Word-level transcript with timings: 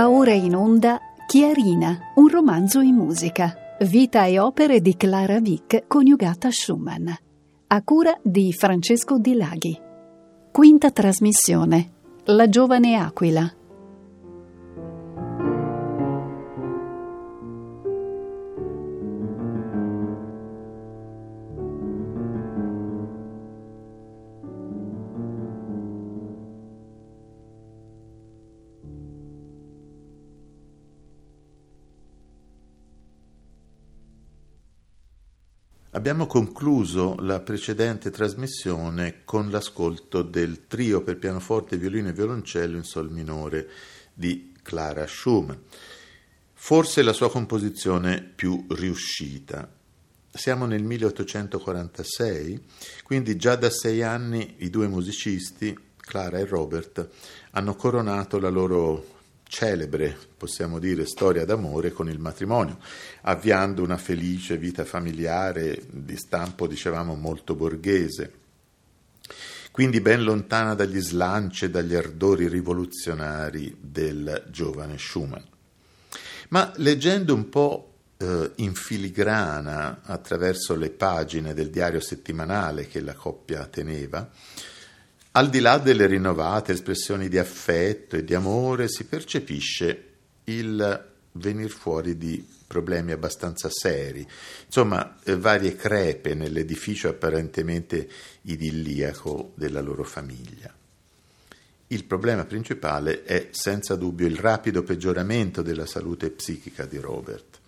Va 0.00 0.08
ora 0.08 0.32
in 0.32 0.56
onda 0.56 0.98
Chiarina, 1.26 2.12
un 2.14 2.28
romanzo 2.28 2.80
in 2.80 2.94
musica. 2.94 3.54
Vita 3.80 4.24
e 4.24 4.38
opere 4.38 4.80
di 4.80 4.96
Clara 4.96 5.40
Vick 5.40 5.86
coniugata 5.86 6.48
a 6.48 6.50
Schumann. 6.50 7.06
A 7.66 7.82
cura 7.82 8.18
di 8.22 8.50
Francesco 8.54 9.18
Di 9.18 9.34
Laghi. 9.34 9.78
Quinta 10.50 10.90
trasmissione. 10.90 11.90
La 12.24 12.48
giovane 12.48 12.96
aquila. 12.96 13.52
Abbiamo 36.00 36.26
concluso 36.26 37.14
la 37.18 37.40
precedente 37.40 38.08
trasmissione 38.08 39.20
con 39.26 39.50
l'ascolto 39.50 40.22
del 40.22 40.66
trio 40.66 41.02
per 41.02 41.18
pianoforte, 41.18 41.76
violino 41.76 42.08
e 42.08 42.14
violoncello 42.14 42.78
in 42.78 42.84
sol 42.84 43.10
minore 43.10 43.68
di 44.14 44.54
Clara 44.62 45.06
Schumann. 45.06 45.58
Forse 46.54 47.02
la 47.02 47.12
sua 47.12 47.30
composizione 47.30 48.22
più 48.34 48.64
riuscita. 48.70 49.70
Siamo 50.32 50.64
nel 50.64 50.84
1846, 50.84 52.64
quindi 53.02 53.36
già 53.36 53.56
da 53.56 53.68
sei 53.68 54.02
anni 54.02 54.54
i 54.60 54.70
due 54.70 54.88
musicisti, 54.88 55.78
Clara 55.98 56.38
e 56.38 56.46
Robert, 56.46 57.10
hanno 57.50 57.74
coronato 57.74 58.38
la 58.38 58.48
loro 58.48 59.19
celebre, 59.50 60.16
possiamo 60.36 60.78
dire, 60.78 61.04
storia 61.06 61.44
d'amore 61.44 61.90
con 61.90 62.08
il 62.08 62.20
matrimonio, 62.20 62.78
avviando 63.22 63.82
una 63.82 63.96
felice 63.96 64.56
vita 64.56 64.84
familiare 64.84 65.82
di 65.90 66.16
stampo, 66.16 66.68
dicevamo, 66.68 67.16
molto 67.16 67.56
borghese. 67.56 68.32
Quindi 69.72 70.00
ben 70.00 70.22
lontana 70.22 70.74
dagli 70.74 71.00
slanci 71.00 71.64
e 71.64 71.70
dagli 71.70 71.96
ardori 71.96 72.46
rivoluzionari 72.46 73.76
del 73.80 74.44
giovane 74.50 74.98
Schumann. 74.98 75.42
Ma 76.50 76.72
leggendo 76.76 77.34
un 77.34 77.48
po' 77.48 77.94
eh, 78.18 78.52
in 78.56 78.74
filigrana 78.74 80.02
attraverso 80.04 80.76
le 80.76 80.90
pagine 80.90 81.54
del 81.54 81.70
diario 81.70 82.00
settimanale 82.00 82.86
che 82.86 83.00
la 83.00 83.14
coppia 83.14 83.66
teneva, 83.66 84.30
al 85.32 85.48
di 85.48 85.60
là 85.60 85.78
delle 85.78 86.06
rinnovate 86.06 86.72
espressioni 86.72 87.28
di 87.28 87.38
affetto 87.38 88.16
e 88.16 88.24
di 88.24 88.34
amore, 88.34 88.88
si 88.88 89.04
percepisce 89.04 90.04
il 90.44 91.08
venir 91.32 91.70
fuori 91.70 92.16
di 92.16 92.44
problemi 92.66 93.12
abbastanza 93.12 93.68
seri, 93.70 94.26
insomma 94.66 95.18
eh, 95.24 95.36
varie 95.36 95.74
crepe 95.74 96.34
nell'edificio 96.34 97.08
apparentemente 97.08 98.08
idilliaco 98.42 99.52
della 99.54 99.80
loro 99.80 100.04
famiglia. 100.04 100.72
Il 101.88 102.04
problema 102.04 102.44
principale 102.44 103.24
è 103.24 103.48
senza 103.50 103.96
dubbio 103.96 104.26
il 104.26 104.36
rapido 104.36 104.84
peggioramento 104.84 105.62
della 105.62 105.86
salute 105.86 106.30
psichica 106.30 106.86
di 106.86 106.98
Robert. 106.98 107.58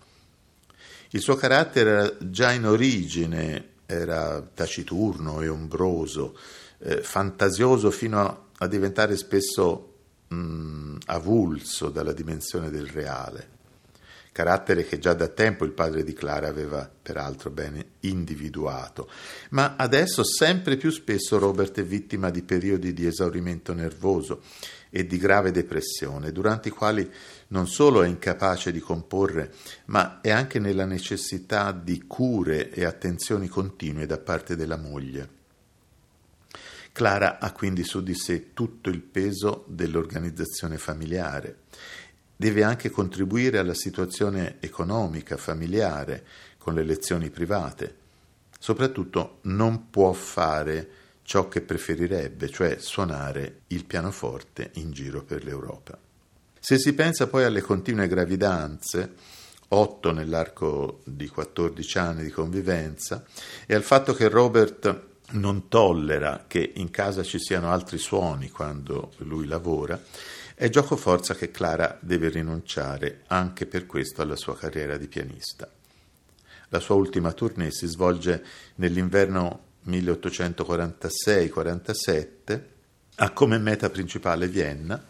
Il 1.09 1.19
suo 1.19 1.35
carattere 1.35 2.17
già 2.21 2.53
in 2.53 2.65
origine, 2.65 3.71
era 3.85 4.41
taciturno 4.41 5.41
e 5.41 5.49
ombroso, 5.49 6.37
eh, 6.83 7.01
fantasioso 7.01 7.91
fino 7.91 8.19
a, 8.19 8.41
a 8.57 8.67
diventare 8.67 9.15
spesso 9.15 9.93
mh, 10.27 10.35
mm, 10.35 10.95
avulso 11.05 11.89
dalla 11.89 12.11
dimensione 12.11 12.69
del 12.69 12.87
reale, 12.87 13.49
carattere 14.33 14.85
che 14.85 14.99
già 14.99 15.13
da 15.13 15.27
tempo 15.27 15.63
il 15.63 15.71
padre 15.71 16.03
di 16.03 16.13
Clara 16.13 16.47
aveva 16.47 16.89
peraltro 17.01 17.51
bene 17.51 17.85
individuato, 18.01 19.09
ma 19.51 19.75
adesso 19.77 20.23
sempre 20.23 20.75
più 20.75 20.89
spesso 20.89 21.39
Robert 21.39 21.79
è 21.79 21.83
vittima 21.83 22.29
di 22.29 22.41
periodi 22.41 22.93
di 22.93 23.05
esaurimento 23.05 23.73
nervoso 23.73 24.41
e 24.89 25.07
di 25.07 25.17
grave 25.17 25.51
depressione, 25.51 26.31
durante 26.31 26.67
i 26.67 26.71
quali 26.71 27.09
non 27.47 27.67
solo 27.67 28.03
è 28.03 28.07
incapace 28.07 28.71
di 28.71 28.79
comporre, 28.79 29.53
ma 29.85 30.19
è 30.21 30.31
anche 30.31 30.59
nella 30.59 30.85
necessità 30.85 31.71
di 31.71 32.03
cure 32.05 32.69
e 32.71 32.83
attenzioni 32.83 33.47
continue 33.47 34.05
da 34.05 34.17
parte 34.17 34.55
della 34.55 34.77
moglie. 34.77 35.41
Clara 36.93 37.39
ha 37.39 37.51
quindi 37.51 37.83
su 37.83 38.03
di 38.03 38.13
sé 38.13 38.53
tutto 38.53 38.89
il 38.89 39.01
peso 39.01 39.65
dell'organizzazione 39.67 40.77
familiare. 40.77 41.61
Deve 42.35 42.63
anche 42.63 42.91
contribuire 42.91 43.57
alla 43.57 43.73
situazione 43.73 44.57
economica 44.59 45.35
familiare 45.35 46.23
con 46.59 46.75
le 46.75 46.83
lezioni 46.83 47.31
private. 47.31 47.95
Soprattutto 48.59 49.39
non 49.43 49.89
può 49.89 50.13
fare 50.13 50.89
ciò 51.23 51.47
che 51.47 51.61
preferirebbe, 51.61 52.47
cioè 52.49 52.77
suonare 52.77 53.61
il 53.67 53.85
pianoforte 53.85 54.69
in 54.75 54.91
giro 54.91 55.23
per 55.23 55.43
l'Europa. 55.43 55.97
Se 56.59 56.77
si 56.77 56.93
pensa 56.93 57.25
poi 57.25 57.43
alle 57.43 57.61
continue 57.61 58.07
gravidanze, 58.07 59.13
otto 59.69 60.11
nell'arco 60.11 61.01
di 61.05 61.27
14 61.27 61.97
anni 61.97 62.23
di 62.23 62.29
convivenza, 62.29 63.25
e 63.65 63.73
al 63.73 63.81
fatto 63.81 64.13
che 64.13 64.29
Robert 64.29 65.11
non 65.33 65.67
tollera 65.67 66.45
che 66.47 66.71
in 66.75 66.89
casa 66.89 67.23
ci 67.23 67.39
siano 67.39 67.71
altri 67.71 67.97
suoni 67.97 68.49
quando 68.49 69.11
lui 69.17 69.45
lavora, 69.45 70.01
è 70.55 70.69
gioco 70.69 70.95
forza 70.95 71.35
che 71.35 71.51
Clara 71.51 71.97
deve 72.01 72.29
rinunciare 72.29 73.23
anche 73.27 73.65
per 73.65 73.85
questo 73.85 74.21
alla 74.21 74.35
sua 74.35 74.55
carriera 74.55 74.97
di 74.97 75.07
pianista. 75.07 75.69
La 76.69 76.79
sua 76.79 76.95
ultima 76.95 77.33
tournée 77.33 77.71
si 77.71 77.87
svolge 77.87 78.43
nell'inverno 78.75 79.71
1846-47, 79.87 82.61
ha 83.15 83.31
come 83.31 83.59
meta 83.59 83.89
principale 83.89 84.47
Vienna, 84.47 85.05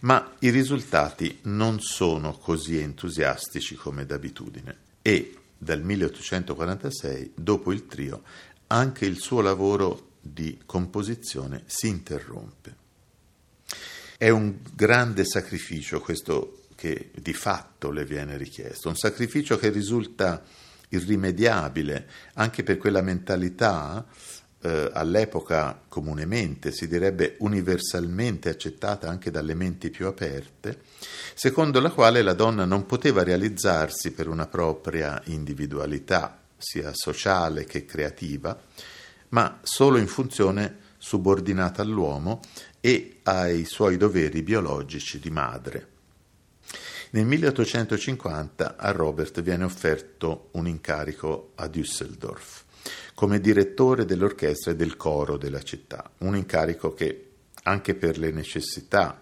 ma 0.00 0.34
i 0.40 0.50
risultati 0.50 1.38
non 1.42 1.80
sono 1.80 2.32
così 2.32 2.78
entusiastici 2.78 3.74
come 3.74 4.04
d'abitudine 4.06 4.76
e 5.02 5.38
dal 5.58 5.82
1846, 5.82 7.32
dopo 7.34 7.72
il 7.72 7.86
trio, 7.86 8.22
anche 8.68 9.04
il 9.04 9.18
suo 9.18 9.40
lavoro 9.40 10.12
di 10.20 10.60
composizione 10.64 11.62
si 11.66 11.88
interrompe. 11.88 12.76
È 14.16 14.28
un 14.28 14.58
grande 14.74 15.24
sacrificio 15.24 16.00
questo 16.00 16.64
che 16.74 17.10
di 17.14 17.32
fatto 17.32 17.90
le 17.90 18.04
viene 18.04 18.36
richiesto, 18.36 18.88
un 18.88 18.96
sacrificio 18.96 19.58
che 19.58 19.70
risulta 19.70 20.42
irrimediabile 20.90 22.08
anche 22.34 22.62
per 22.62 22.78
quella 22.78 23.02
mentalità 23.02 24.06
eh, 24.60 24.90
all'epoca 24.92 25.82
comunemente, 25.88 26.72
si 26.72 26.88
direbbe 26.88 27.36
universalmente 27.38 28.48
accettata 28.48 29.08
anche 29.08 29.30
dalle 29.30 29.54
menti 29.54 29.90
più 29.90 30.06
aperte, 30.06 30.82
secondo 31.34 31.80
la 31.80 31.90
quale 31.90 32.22
la 32.22 32.32
donna 32.32 32.64
non 32.64 32.86
poteva 32.86 33.22
realizzarsi 33.22 34.12
per 34.12 34.28
una 34.28 34.46
propria 34.46 35.20
individualità 35.26 36.37
sia 36.58 36.90
sociale 36.92 37.64
che 37.64 37.84
creativa, 37.84 38.60
ma 39.30 39.60
solo 39.62 39.96
in 39.98 40.06
funzione 40.06 40.86
subordinata 40.98 41.82
all'uomo 41.82 42.40
e 42.80 43.20
ai 43.22 43.64
suoi 43.64 43.96
doveri 43.96 44.42
biologici 44.42 45.18
di 45.18 45.30
madre. 45.30 45.96
Nel 47.10 47.24
1850 47.24 48.76
a 48.76 48.90
Robert 48.90 49.40
viene 49.40 49.64
offerto 49.64 50.48
un 50.52 50.66
incarico 50.66 51.52
a 51.54 51.66
Düsseldorf 51.66 52.66
come 53.14 53.40
direttore 53.40 54.04
dell'orchestra 54.04 54.70
e 54.70 54.76
del 54.76 54.96
coro 54.96 55.36
della 55.36 55.62
città, 55.62 56.08
un 56.18 56.36
incarico 56.36 56.94
che, 56.94 57.30
anche 57.64 57.94
per 57.94 58.16
le 58.16 58.30
necessità 58.30 59.20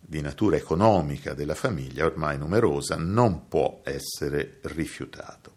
di 0.00 0.20
natura 0.20 0.56
economica 0.56 1.32
della 1.32 1.54
famiglia, 1.54 2.06
ormai 2.06 2.38
numerosa, 2.38 2.96
non 2.96 3.46
può 3.48 3.82
essere 3.84 4.58
rifiutato. 4.62 5.55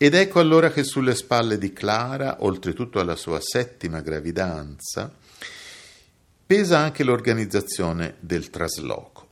Ed 0.00 0.14
ecco 0.14 0.38
allora 0.38 0.70
che 0.70 0.84
sulle 0.84 1.16
spalle 1.16 1.58
di 1.58 1.72
Clara, 1.72 2.44
oltretutto 2.44 3.00
alla 3.00 3.16
sua 3.16 3.40
settima 3.42 4.00
gravidanza, 4.00 5.12
pesa 6.46 6.78
anche 6.78 7.02
l'organizzazione 7.02 8.14
del 8.20 8.48
trasloco. 8.48 9.26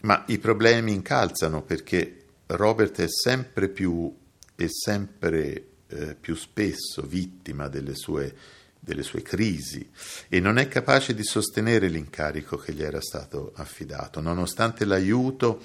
Ma 0.00 0.24
i 0.28 0.38
problemi 0.38 0.94
incalzano 0.94 1.60
perché 1.60 2.24
Robert 2.46 3.02
è 3.02 3.06
sempre 3.06 3.68
più 3.68 4.10
e 4.56 4.68
sempre 4.70 5.66
eh, 5.88 6.14
più 6.18 6.34
spesso 6.34 7.02
vittima 7.02 7.68
delle 7.68 7.94
sue, 7.94 8.34
delle 8.80 9.02
sue 9.02 9.20
crisi 9.20 9.90
e 10.28 10.40
non 10.40 10.56
è 10.56 10.68
capace 10.68 11.14
di 11.14 11.22
sostenere 11.22 11.88
l'incarico 11.88 12.56
che 12.56 12.72
gli 12.72 12.82
era 12.82 13.02
stato 13.02 13.52
affidato, 13.56 14.22
nonostante 14.22 14.86
l'aiuto 14.86 15.62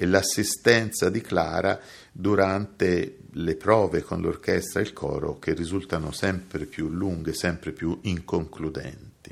e 0.00 0.06
l'assistenza 0.06 1.10
di 1.10 1.20
Clara 1.20 1.78
durante 2.10 3.18
le 3.32 3.54
prove 3.56 4.00
con 4.00 4.22
l'orchestra 4.22 4.80
e 4.80 4.84
il 4.84 4.94
coro 4.94 5.38
che 5.38 5.52
risultano 5.52 6.10
sempre 6.10 6.64
più 6.64 6.88
lunghe, 6.88 7.34
sempre 7.34 7.72
più 7.72 7.98
inconcludenti. 8.04 9.30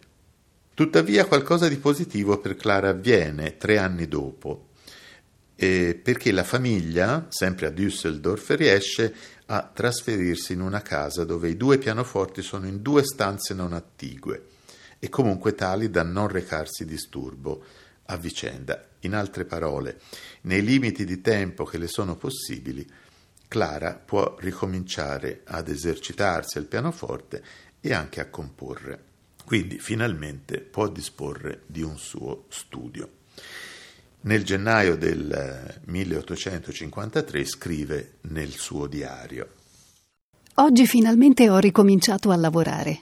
Tuttavia 0.74 1.24
qualcosa 1.24 1.68
di 1.68 1.78
positivo 1.78 2.36
per 2.36 2.54
Clara 2.54 2.90
avviene 2.90 3.56
tre 3.56 3.78
anni 3.78 4.08
dopo, 4.08 4.66
eh, 5.56 5.98
perché 6.00 6.32
la 6.32 6.44
famiglia, 6.44 7.28
sempre 7.30 7.68
a 7.68 7.70
Düsseldorf, 7.70 8.54
riesce 8.54 9.14
a 9.46 9.70
trasferirsi 9.72 10.52
in 10.52 10.60
una 10.60 10.82
casa 10.82 11.24
dove 11.24 11.48
i 11.48 11.56
due 11.56 11.78
pianoforti 11.78 12.42
sono 12.42 12.66
in 12.66 12.82
due 12.82 13.04
stanze 13.04 13.54
non 13.54 13.72
attigue 13.72 14.48
e 14.98 15.08
comunque 15.08 15.54
tali 15.54 15.88
da 15.88 16.02
non 16.02 16.28
recarsi 16.28 16.84
disturbo 16.84 17.64
a 18.04 18.16
vicenda. 18.18 18.84
In 19.02 19.14
altre 19.14 19.44
parole, 19.44 20.00
nei 20.42 20.62
limiti 20.62 21.04
di 21.04 21.20
tempo 21.20 21.64
che 21.64 21.78
le 21.78 21.88
sono 21.88 22.16
possibili, 22.16 22.86
Clara 23.48 23.94
può 23.94 24.36
ricominciare 24.40 25.40
ad 25.44 25.68
esercitarsi 25.68 26.58
al 26.58 26.66
pianoforte 26.66 27.42
e 27.80 27.92
anche 27.92 28.20
a 28.20 28.28
comporre. 28.28 29.04
Quindi 29.44 29.78
finalmente 29.78 30.60
può 30.60 30.88
disporre 30.88 31.62
di 31.66 31.82
un 31.82 31.96
suo 31.96 32.44
studio. 32.48 33.10
Nel 34.20 34.44
gennaio 34.44 34.96
del 34.96 35.80
1853 35.86 37.44
scrive 37.44 38.12
nel 38.22 38.50
suo 38.50 38.86
diario 38.86 39.52
Oggi 40.60 40.86
finalmente 40.86 41.48
ho 41.48 41.58
ricominciato 41.58 42.32
a 42.32 42.36
lavorare. 42.36 42.98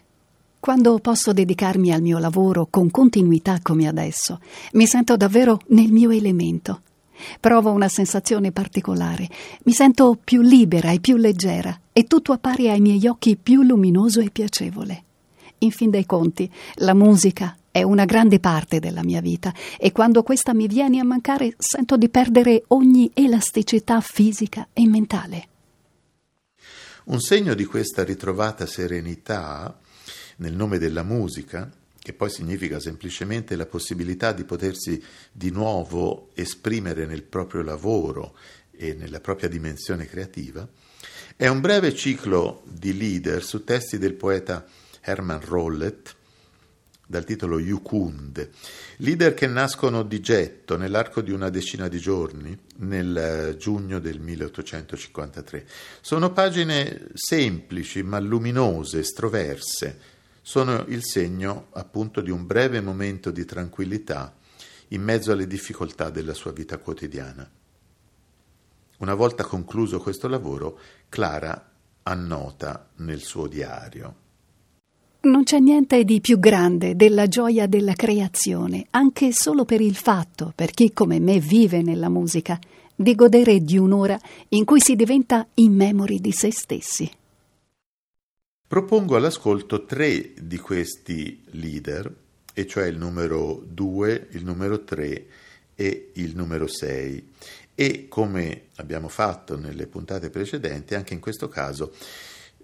Quando 0.60 0.98
posso 0.98 1.32
dedicarmi 1.32 1.90
al 1.90 2.02
mio 2.02 2.18
lavoro 2.18 2.66
con 2.68 2.90
continuità 2.90 3.60
come 3.62 3.88
adesso, 3.88 4.40
mi 4.72 4.86
sento 4.86 5.16
davvero 5.16 5.60
nel 5.68 5.90
mio 5.90 6.10
elemento. 6.10 6.82
Provo 7.40 7.70
una 7.70 7.88
sensazione 7.88 8.52
particolare, 8.52 9.28
mi 9.64 9.72
sento 9.72 10.18
più 10.22 10.42
libera 10.42 10.90
e 10.90 11.00
più 11.00 11.16
leggera 11.16 11.78
e 11.92 12.04
tutto 12.04 12.32
appare 12.32 12.70
ai 12.70 12.80
miei 12.80 13.06
occhi 13.06 13.36
più 13.36 13.62
luminoso 13.62 14.20
e 14.20 14.30
piacevole. 14.30 15.04
In 15.58 15.70
fin 15.70 15.90
dei 15.90 16.04
conti, 16.04 16.50
la 16.76 16.94
musica 16.94 17.56
è 17.70 17.82
una 17.82 18.04
grande 18.04 18.40
parte 18.40 18.78
della 18.78 19.02
mia 19.02 19.20
vita 19.20 19.52
e 19.78 19.92
quando 19.92 20.22
questa 20.22 20.54
mi 20.54 20.66
viene 20.66 20.98
a 20.98 21.04
mancare 21.04 21.54
sento 21.58 21.96
di 21.96 22.08
perdere 22.08 22.64
ogni 22.68 23.10
elasticità 23.12 24.00
fisica 24.00 24.68
e 24.72 24.86
mentale. 24.86 25.48
Un 27.04 27.20
segno 27.20 27.54
di 27.54 27.64
questa 27.64 28.02
ritrovata 28.02 28.66
serenità 28.66 29.78
nel 30.36 30.54
nome 30.54 30.78
della 30.78 31.02
musica, 31.02 31.70
che 32.06 32.12
poi 32.12 32.30
significa 32.30 32.78
semplicemente 32.78 33.56
la 33.56 33.66
possibilità 33.66 34.30
di 34.30 34.44
potersi 34.44 35.02
di 35.32 35.50
nuovo 35.50 36.30
esprimere 36.34 37.04
nel 37.04 37.24
proprio 37.24 37.62
lavoro 37.62 38.36
e 38.70 38.94
nella 38.94 39.18
propria 39.18 39.48
dimensione 39.48 40.06
creativa, 40.06 40.68
è 41.34 41.48
un 41.48 41.60
breve 41.60 41.92
ciclo 41.96 42.62
di 42.64 42.96
leader 42.96 43.42
su 43.42 43.64
testi 43.64 43.98
del 43.98 44.14
poeta 44.14 44.64
Hermann 45.00 45.40
Rollet, 45.40 46.14
dal 47.04 47.24
titolo 47.24 47.58
Jukund, 47.58 48.50
leader 48.98 49.34
che 49.34 49.48
nascono 49.48 50.04
di 50.04 50.20
getto 50.20 50.76
nell'arco 50.76 51.20
di 51.20 51.32
una 51.32 51.50
decina 51.50 51.88
di 51.88 51.98
giorni, 51.98 52.56
nel 52.76 53.16
eh, 53.16 53.56
giugno 53.56 53.98
del 53.98 54.20
1853. 54.20 55.66
Sono 56.00 56.30
pagine 56.30 57.08
semplici 57.14 58.04
ma 58.04 58.20
luminose, 58.20 59.00
estroverse, 59.00 60.14
sono 60.48 60.84
il 60.86 61.02
segno 61.02 61.66
appunto 61.72 62.20
di 62.20 62.30
un 62.30 62.46
breve 62.46 62.80
momento 62.80 63.32
di 63.32 63.44
tranquillità 63.44 64.32
in 64.90 65.02
mezzo 65.02 65.32
alle 65.32 65.48
difficoltà 65.48 66.08
della 66.08 66.34
sua 66.34 66.52
vita 66.52 66.78
quotidiana. 66.78 67.50
Una 68.98 69.14
volta 69.14 69.42
concluso 69.42 69.98
questo 69.98 70.28
lavoro, 70.28 70.78
Clara 71.08 71.68
annota 72.04 72.90
nel 72.98 73.22
suo 73.22 73.48
diario. 73.48 74.14
Non 75.22 75.42
c'è 75.42 75.58
niente 75.58 76.04
di 76.04 76.20
più 76.20 76.38
grande 76.38 76.94
della 76.94 77.26
gioia 77.26 77.66
della 77.66 77.94
creazione, 77.94 78.86
anche 78.90 79.30
solo 79.32 79.64
per 79.64 79.80
il 79.80 79.96
fatto, 79.96 80.52
per 80.54 80.70
chi 80.70 80.92
come 80.92 81.18
me 81.18 81.40
vive 81.40 81.82
nella 81.82 82.08
musica, 82.08 82.56
di 82.94 83.16
godere 83.16 83.58
di 83.58 83.78
un'ora 83.78 84.16
in 84.50 84.64
cui 84.64 84.78
si 84.78 84.94
diventa 84.94 85.44
immemori 85.54 86.20
di 86.20 86.30
se 86.30 86.52
stessi. 86.52 87.10
Propongo 88.68 89.14
all'ascolto 89.14 89.84
tre 89.84 90.32
di 90.36 90.58
questi 90.58 91.40
leader, 91.52 92.12
e 92.52 92.66
cioè 92.66 92.86
il 92.86 92.98
numero 92.98 93.62
2, 93.64 94.28
il 94.30 94.44
numero 94.44 94.82
3 94.82 95.26
e 95.76 96.10
il 96.14 96.34
numero 96.34 96.66
6. 96.66 97.32
E 97.76 98.08
come 98.08 98.68
abbiamo 98.76 99.06
fatto 99.06 99.56
nelle 99.56 99.86
puntate 99.86 100.30
precedenti, 100.30 100.96
anche 100.96 101.14
in 101.14 101.20
questo 101.20 101.46
caso 101.46 101.94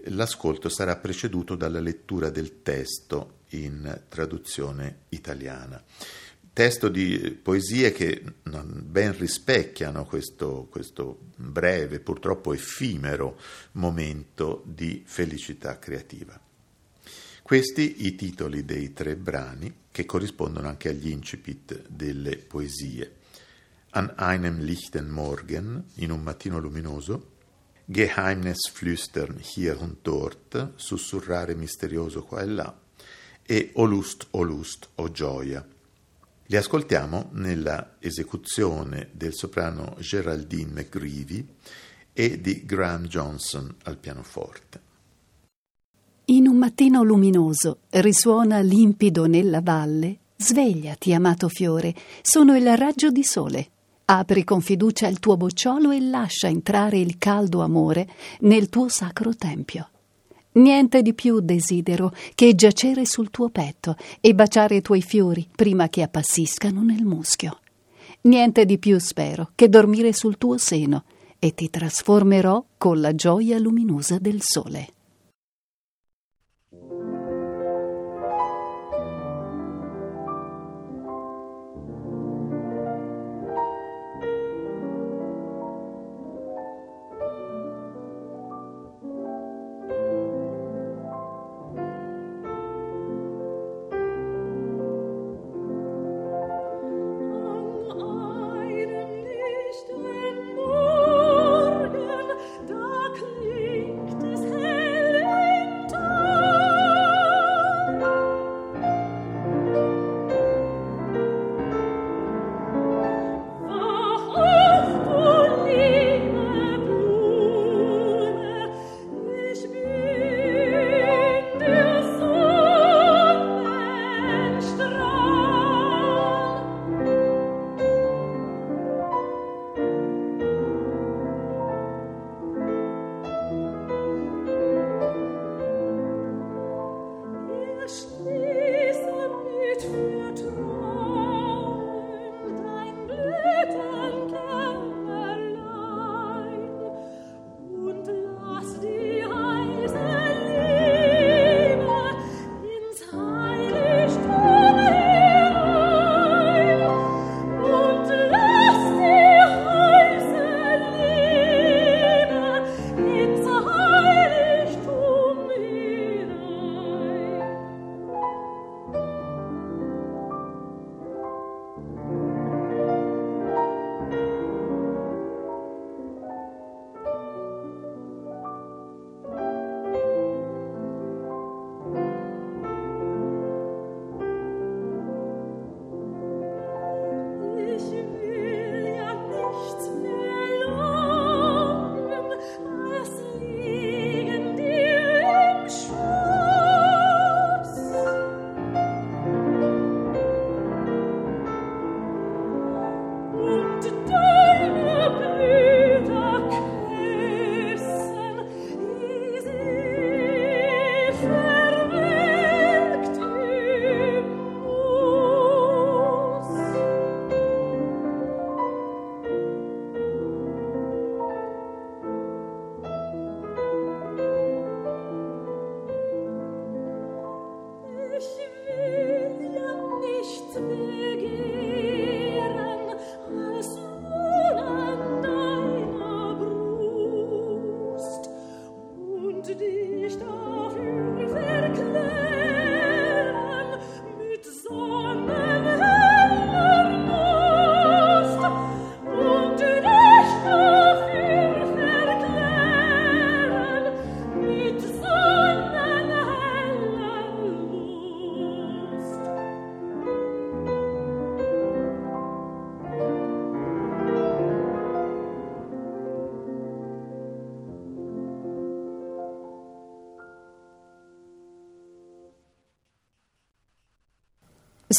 l'ascolto 0.06 0.68
sarà 0.68 0.96
preceduto 0.96 1.54
dalla 1.54 1.78
lettura 1.78 2.30
del 2.30 2.62
testo 2.62 3.42
in 3.50 4.00
traduzione 4.08 5.02
italiana 5.10 5.80
testo 6.52 6.88
di 6.88 7.38
poesie 7.42 7.92
che 7.92 8.22
ben 8.42 9.16
rispecchiano 9.16 10.04
questo, 10.04 10.66
questo, 10.70 11.18
breve, 11.36 12.00
purtroppo 12.00 12.52
effimero 12.52 13.38
momento 13.72 14.62
di 14.66 15.02
felicità 15.04 15.78
creativa. 15.78 16.38
Questi 17.42 18.06
i 18.06 18.14
titoli 18.14 18.64
dei 18.64 18.92
tre 18.92 19.16
brani 19.16 19.74
che 19.90 20.04
corrispondono 20.04 20.68
anche 20.68 20.90
agli 20.90 21.08
incipit 21.08 21.88
delle 21.88 22.36
poesie. 22.36 23.16
An 23.90 24.14
einem 24.16 24.60
lichten 24.60 25.10
Morgen, 25.10 25.84
in 25.96 26.10
un 26.10 26.22
mattino 26.22 26.58
luminoso, 26.58 27.30
Geheimnisflüstern 27.84 29.38
hier 29.38 29.78
und 29.80 29.98
dort, 30.02 30.72
sussurrare 30.76 31.54
misterioso 31.54 32.22
qua 32.22 32.40
e 32.40 32.46
là, 32.46 32.80
e 33.42 33.70
O 33.74 33.84
Lust, 33.84 34.28
O 34.30 34.42
Lust, 34.42 34.88
O 34.94 35.10
Gioia, 35.10 35.66
li 36.46 36.56
ascoltiamo 36.56 37.30
nella 37.32 37.96
esecuzione 37.98 39.10
del 39.12 39.34
soprano 39.34 39.96
Geraldine 39.98 40.82
McGreevy 40.82 41.46
e 42.12 42.40
di 42.40 42.64
Graham 42.64 43.06
Johnson 43.06 43.74
al 43.84 43.96
pianoforte. 43.98 44.80
In 46.26 46.46
un 46.46 46.56
mattino 46.56 47.02
luminoso 47.02 47.78
risuona 47.90 48.60
limpido 48.60 49.26
nella 49.26 49.60
valle. 49.60 50.18
Svegliati, 50.36 51.12
amato 51.12 51.48
fiore, 51.48 51.94
sono 52.22 52.56
il 52.56 52.76
raggio 52.76 53.10
di 53.10 53.24
sole. 53.24 53.68
Apri 54.04 54.44
con 54.44 54.60
fiducia 54.60 55.06
il 55.06 55.18
tuo 55.18 55.36
bocciolo 55.36 55.90
e 55.90 56.00
lascia 56.00 56.48
entrare 56.48 56.98
il 56.98 57.16
caldo 57.18 57.62
amore 57.62 58.08
nel 58.40 58.68
tuo 58.68 58.88
sacro 58.88 59.34
tempio. 59.34 59.91
Niente 60.54 61.00
di 61.00 61.14
più 61.14 61.40
desidero 61.40 62.12
che 62.34 62.54
giacere 62.54 63.06
sul 63.06 63.30
tuo 63.30 63.48
petto 63.48 63.96
e 64.20 64.34
baciare 64.34 64.76
i 64.76 64.82
tuoi 64.82 65.00
fiori 65.00 65.48
prima 65.54 65.88
che 65.88 66.02
appassiscano 66.02 66.82
nel 66.82 67.04
muschio. 67.04 67.60
Niente 68.22 68.66
di 68.66 68.78
più 68.78 68.98
spero 68.98 69.50
che 69.54 69.68
dormire 69.68 70.12
sul 70.12 70.36
tuo 70.36 70.58
seno 70.58 71.04
e 71.38 71.54
ti 71.54 71.70
trasformerò 71.70 72.64
con 72.76 73.00
la 73.00 73.14
gioia 73.14 73.58
luminosa 73.58 74.18
del 74.18 74.40
sole. 74.42 74.88
done. 102.68 102.91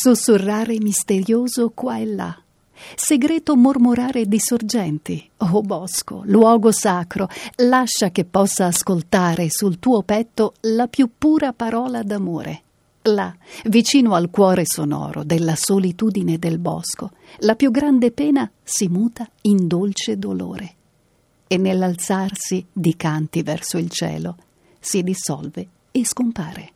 Sussurrare 0.03 0.75
misterioso 0.81 1.69
qua 1.69 1.97
e 1.97 2.05
là. 2.05 2.37
Segreto 2.93 3.55
mormorare 3.55 4.25
di 4.25 4.37
sorgenti. 4.37 5.29
O 5.37 5.47
oh 5.49 5.61
bosco, 5.61 6.23
luogo 6.25 6.73
sacro, 6.73 7.29
lascia 7.59 8.09
che 8.11 8.25
possa 8.25 8.65
ascoltare 8.65 9.49
sul 9.49 9.79
tuo 9.79 10.01
petto 10.03 10.55
la 10.63 10.87
più 10.87 11.09
pura 11.17 11.53
parola 11.53 12.03
d'amore. 12.03 12.63
Là, 13.03 13.33
vicino 13.67 14.13
al 14.13 14.29
cuore 14.29 14.63
sonoro 14.65 15.23
della 15.23 15.55
solitudine 15.55 16.37
del 16.37 16.59
bosco, 16.59 17.11
la 17.37 17.55
più 17.55 17.71
grande 17.71 18.11
pena 18.11 18.51
si 18.61 18.89
muta 18.89 19.25
in 19.43 19.69
dolce 19.69 20.17
dolore. 20.17 20.73
E 21.47 21.55
nell'alzarsi 21.55 22.65
di 22.73 22.97
canti 22.97 23.41
verso 23.41 23.77
il 23.77 23.89
cielo 23.89 24.35
si 24.81 25.01
dissolve 25.01 25.65
e 25.91 26.05
scompare. 26.05 26.71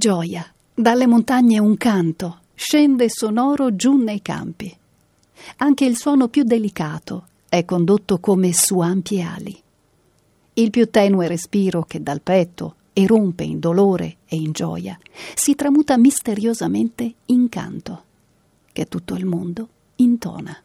Gioia! 0.00 0.50
Dalle 0.72 1.06
montagne 1.06 1.58
un 1.58 1.76
canto 1.76 2.38
scende 2.54 3.10
sonoro 3.10 3.76
giù 3.76 3.96
nei 3.98 4.22
campi. 4.22 4.74
Anche 5.58 5.84
il 5.84 5.94
suono 5.98 6.28
più 6.28 6.42
delicato 6.42 7.26
è 7.50 7.66
condotto 7.66 8.18
come 8.18 8.50
su 8.54 8.80
ampie 8.80 9.22
ali. 9.22 9.62
Il 10.54 10.70
più 10.70 10.88
tenue 10.88 11.28
respiro 11.28 11.82
che 11.82 12.02
dal 12.02 12.22
petto 12.22 12.76
erompe 12.94 13.44
in 13.44 13.58
dolore 13.58 14.16
e 14.26 14.36
in 14.36 14.52
gioia 14.52 14.98
si 15.34 15.54
tramuta 15.54 15.98
misteriosamente 15.98 17.14
in 17.26 17.50
canto, 17.50 18.04
che 18.72 18.86
tutto 18.86 19.14
il 19.14 19.26
mondo 19.26 19.68
intona. 19.96 20.56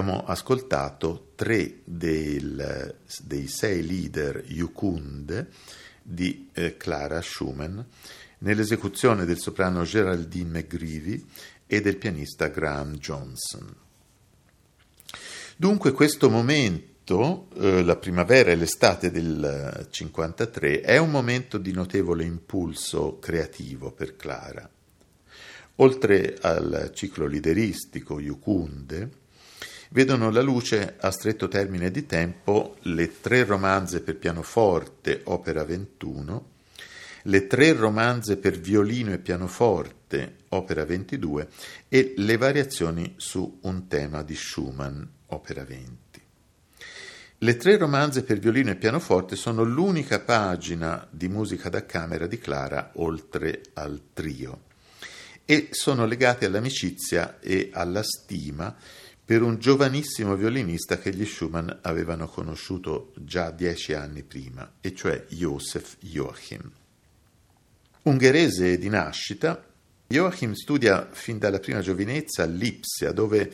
Abbiamo 0.00 0.24
ascoltato 0.24 1.32
tre 1.34 1.80
del, 1.84 2.96
dei 3.22 3.46
sei 3.48 3.86
leader 3.86 4.42
Yukunde 4.46 5.48
di 6.02 6.48
eh, 6.54 6.78
Clara 6.78 7.20
Schumann 7.20 7.78
nell'esecuzione 8.38 9.26
del 9.26 9.38
soprano 9.38 9.82
Geraldine 9.82 10.60
McGreevy 10.60 11.26
e 11.66 11.80
del 11.82 11.98
pianista 11.98 12.48
Graham 12.48 12.96
Johnson. 12.96 13.74
Dunque 15.56 15.92
questo 15.92 16.30
momento, 16.30 17.48
eh, 17.58 17.82
la 17.82 17.96
primavera 17.96 18.50
e 18.50 18.56
l'estate 18.56 19.10
del 19.10 19.86
53, 19.90 20.80
è 20.80 20.96
un 20.96 21.10
momento 21.10 21.58
di 21.58 21.72
notevole 21.72 22.24
impulso 22.24 23.18
creativo 23.18 23.92
per 23.92 24.16
Clara. 24.16 24.68
Oltre 25.76 26.38
al 26.40 26.90
ciclo 26.94 27.26
lideristico 27.26 28.18
Yukunde, 28.18 29.19
vedono 29.90 30.30
la 30.30 30.42
luce 30.42 30.96
a 30.98 31.10
stretto 31.10 31.48
termine 31.48 31.90
di 31.90 32.06
tempo 32.06 32.76
le 32.82 33.20
tre 33.20 33.44
romanze 33.44 34.00
per 34.00 34.16
pianoforte, 34.16 35.22
opera 35.24 35.64
21, 35.64 36.48
le 37.24 37.46
tre 37.46 37.72
romanze 37.72 38.36
per 38.36 38.58
violino 38.58 39.12
e 39.12 39.18
pianoforte, 39.18 40.36
opera 40.48 40.84
22, 40.84 41.48
e 41.88 42.14
le 42.16 42.36
variazioni 42.36 43.14
su 43.16 43.58
un 43.62 43.88
tema 43.88 44.22
di 44.22 44.34
Schumann, 44.34 45.02
opera 45.26 45.64
20. 45.64 45.98
Le 47.42 47.56
tre 47.56 47.76
romanze 47.78 48.22
per 48.22 48.38
violino 48.38 48.70
e 48.70 48.76
pianoforte 48.76 49.34
sono 49.34 49.64
l'unica 49.64 50.20
pagina 50.20 51.06
di 51.10 51.28
musica 51.28 51.68
da 51.68 51.86
camera 51.86 52.26
di 52.26 52.38
Clara 52.38 52.92
oltre 52.96 53.62
al 53.74 54.00
trio 54.12 54.68
e 55.50 55.68
sono 55.72 56.04
legate 56.04 56.46
all'amicizia 56.46 57.40
e 57.40 57.70
alla 57.72 58.02
stima 58.04 58.76
per 59.30 59.42
un 59.42 59.60
giovanissimo 59.60 60.34
violinista 60.34 60.98
che 60.98 61.14
gli 61.14 61.24
Schumann 61.24 61.70
avevano 61.82 62.26
conosciuto 62.26 63.12
già 63.14 63.52
dieci 63.52 63.92
anni 63.92 64.24
prima, 64.24 64.68
e 64.80 64.92
cioè 64.92 65.24
Josef 65.28 65.98
Joachim. 66.00 66.68
Ungherese 68.02 68.76
di 68.76 68.88
nascita, 68.88 69.64
Joachim 70.08 70.54
studia 70.54 71.08
fin 71.12 71.38
dalla 71.38 71.60
prima 71.60 71.78
giovinezza 71.78 72.42
a 72.42 72.46
Lipsia, 72.46 73.12
dove 73.12 73.52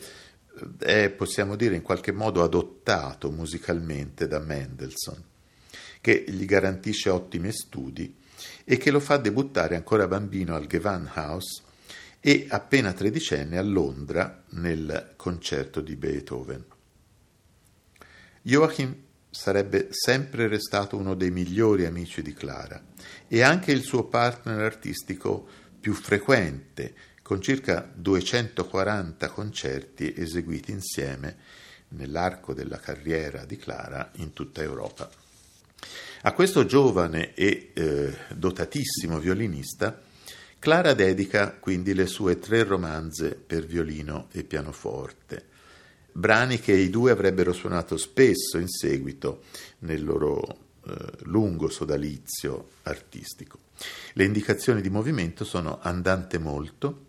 eh, 0.79 1.03
è, 1.03 1.09
possiamo 1.11 1.55
dire, 1.55 1.75
in 1.75 1.83
qualche 1.83 2.11
modo 2.11 2.41
adottato 2.41 3.29
musicalmente 3.29 4.27
da 4.27 4.39
Mendelssohn, 4.39 5.21
che 6.01 6.25
gli 6.27 6.45
garantisce 6.45 7.11
ottimi 7.11 7.51
studi 7.51 8.15
e 8.63 8.77
che 8.77 8.89
lo 8.89 8.99
fa 8.99 9.17
debuttare 9.17 9.75
ancora 9.75 10.07
bambino 10.07 10.55
al 10.55 10.65
Gewandhaus 10.65 11.65
e 12.27 12.45
appena 12.49 12.91
tredicenne 12.91 13.57
a 13.57 13.61
Londra 13.61 14.43
nel 14.49 15.13
concerto 15.15 15.79
di 15.79 15.95
Beethoven. 15.95 16.61
Joachim 18.41 18.93
sarebbe 19.29 19.87
sempre 19.91 20.49
restato 20.49 20.97
uno 20.97 21.13
dei 21.13 21.31
migliori 21.31 21.85
amici 21.85 22.21
di 22.21 22.33
Clara 22.33 22.83
e 23.29 23.41
anche 23.43 23.71
il 23.71 23.81
suo 23.81 24.07
partner 24.07 24.59
artistico 24.59 25.47
più 25.79 25.93
frequente, 25.93 26.93
con 27.21 27.41
circa 27.41 27.89
240 27.95 29.29
concerti 29.29 30.13
eseguiti 30.13 30.73
insieme 30.73 31.37
nell'arco 31.91 32.53
della 32.53 32.77
carriera 32.77 33.45
di 33.45 33.55
Clara 33.55 34.11
in 34.15 34.33
tutta 34.33 34.61
Europa. 34.61 35.09
A 36.23 36.33
questo 36.33 36.65
giovane 36.65 37.33
e 37.35 37.71
eh, 37.73 38.17
dotatissimo 38.35 39.17
violinista 39.17 40.01
Clara 40.59 40.93
dedica 40.93 41.53
quindi 41.53 41.93
le 41.93 42.07
sue 42.07 42.39
tre 42.39 42.63
romanze 42.63 43.35
per 43.35 43.65
violino 43.65 44.27
e 44.31 44.43
pianoforte, 44.43 45.45
brani 46.11 46.59
che 46.59 46.73
i 46.73 46.89
due 46.89 47.11
avrebbero 47.11 47.53
suonato 47.53 47.95
spesso 47.95 48.57
in 48.57 48.67
seguito 48.67 49.43
nel 49.79 50.03
loro 50.03 50.41
eh, 50.85 50.95
lungo 51.23 51.69
sodalizio 51.69 52.69
artistico. 52.83 53.59
Le 54.13 54.25
indicazioni 54.25 54.81
di 54.81 54.89
movimento 54.89 55.45
sono 55.45 55.79
andante 55.81 56.39
molto, 56.39 57.05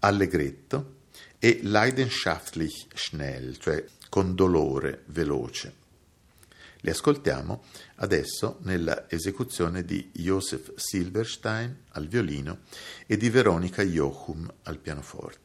allegretto 0.00 0.96
e 1.38 1.60
leidenschaftlich 1.62 2.88
schnell, 2.94 3.56
cioè 3.58 3.84
con 4.08 4.34
dolore 4.34 5.02
veloce. 5.06 5.81
Li 6.84 6.90
ascoltiamo 6.90 7.62
adesso 7.96 8.58
nella 8.62 9.08
esecuzione 9.08 9.84
di 9.84 10.10
Josef 10.12 10.72
Silberstein 10.74 11.84
al 11.90 12.08
violino 12.08 12.60
e 13.06 13.16
di 13.16 13.30
Veronica 13.30 13.82
Jochum 13.82 14.52
al 14.64 14.78
pianoforte. 14.78 15.41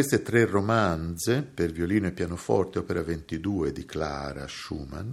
Queste 0.00 0.22
tre 0.22 0.46
romanze 0.46 1.42
per 1.42 1.72
violino 1.72 2.06
e 2.06 2.12
pianoforte, 2.12 2.78
opera 2.78 3.02
22 3.02 3.70
di 3.70 3.84
Clara 3.84 4.48
Schumann, 4.48 5.10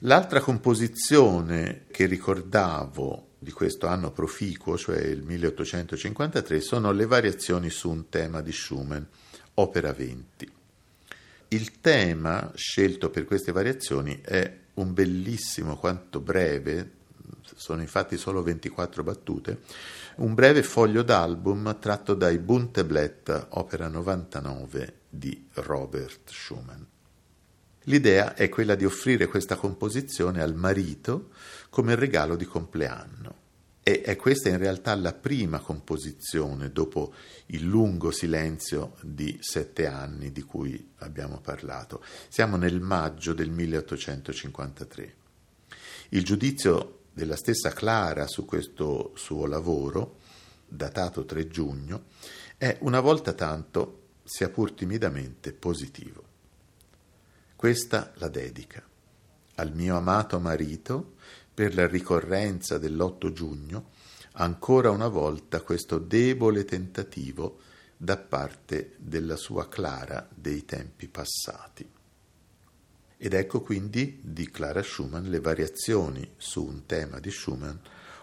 l'altra 0.00 0.40
composizione 0.40 1.84
che 1.88 2.06
ricordavo 2.06 3.28
di 3.38 3.52
questo 3.52 3.86
anno 3.86 4.10
proficuo, 4.10 4.76
cioè 4.76 4.98
il 4.98 5.22
1853, 5.22 6.60
sono 6.60 6.90
le 6.90 7.06
variazioni 7.06 7.70
su 7.70 7.90
un 7.90 8.08
tema 8.08 8.40
di 8.40 8.50
Schumann, 8.50 9.04
opera 9.54 9.92
20. 9.92 10.50
Il 11.46 11.80
tema 11.80 12.50
scelto 12.56 13.08
per 13.08 13.24
queste 13.24 13.52
variazioni 13.52 14.20
è 14.20 14.52
un 14.74 14.92
bellissimo 14.92 15.76
quanto 15.76 16.18
breve, 16.18 16.90
sono 17.54 17.82
infatti 17.82 18.16
solo 18.16 18.42
24 18.42 19.04
battute, 19.04 19.60
un 20.20 20.34
breve 20.34 20.62
foglio 20.62 21.02
d'album 21.02 21.78
tratto 21.78 22.12
dai 22.14 22.38
Bunte 22.38 22.86
opera 23.50 23.88
99 23.88 24.94
di 25.08 25.48
Robert 25.54 26.28
Schumann. 26.30 26.82
L'idea 27.84 28.34
è 28.34 28.50
quella 28.50 28.74
di 28.74 28.84
offrire 28.84 29.28
questa 29.28 29.56
composizione 29.56 30.42
al 30.42 30.54
marito 30.54 31.30
come 31.70 31.94
regalo 31.94 32.36
di 32.36 32.44
compleanno. 32.44 33.38
E 33.82 34.02
è 34.02 34.16
questa 34.16 34.50
in 34.50 34.58
realtà 34.58 34.94
la 34.94 35.14
prima 35.14 35.58
composizione 35.58 36.70
dopo 36.70 37.14
il 37.46 37.64
lungo 37.64 38.10
silenzio 38.10 38.96
di 39.00 39.38
sette 39.40 39.86
anni 39.86 40.32
di 40.32 40.42
cui 40.42 40.90
abbiamo 40.98 41.40
parlato. 41.40 42.04
Siamo 42.28 42.58
nel 42.58 42.80
maggio 42.80 43.32
del 43.32 43.48
1853. 43.48 45.14
Il 46.10 46.24
giudizio 46.24 46.99
della 47.12 47.36
stessa 47.36 47.70
Clara 47.70 48.26
su 48.26 48.44
questo 48.44 49.12
suo 49.14 49.46
lavoro, 49.46 50.18
datato 50.66 51.24
3 51.24 51.48
giugno, 51.48 52.04
è 52.56 52.78
una 52.80 53.00
volta 53.00 53.32
tanto, 53.32 54.08
sia 54.24 54.48
pur 54.48 54.72
timidamente, 54.72 55.52
positivo. 55.52 56.24
Questa 57.56 58.12
la 58.16 58.28
dedica 58.28 58.82
al 59.56 59.74
mio 59.74 59.96
amato 59.96 60.40
marito 60.40 61.14
per 61.52 61.74
la 61.74 61.86
ricorrenza 61.86 62.78
dell'8 62.78 63.32
giugno, 63.32 63.90
ancora 64.32 64.90
una 64.90 65.08
volta 65.08 65.60
questo 65.60 65.98
debole 65.98 66.64
tentativo 66.64 67.58
da 67.96 68.16
parte 68.16 68.94
della 68.96 69.36
sua 69.36 69.68
Clara 69.68 70.26
dei 70.34 70.64
tempi 70.64 71.08
passati. 71.08 71.86
Ed 73.22 73.34
ecco 73.34 73.60
quindi 73.60 74.18
di 74.22 74.50
Clara 74.50 74.82
Schumann 74.82 75.28
le 75.28 75.40
variazioni 75.40 76.26
su 76.38 76.64
un 76.64 76.86
tema 76.86 77.20
di 77.20 77.30
Schumann, 77.30 77.76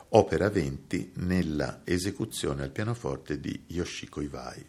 opera 0.10 0.50
20, 0.50 1.12
nella 1.18 1.82
esecuzione 1.84 2.64
al 2.64 2.72
pianoforte 2.72 3.40
di 3.40 3.66
Yoshiko 3.68 4.22
Iwai. 4.22 4.66